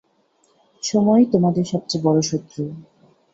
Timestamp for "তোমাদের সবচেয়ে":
1.33-2.03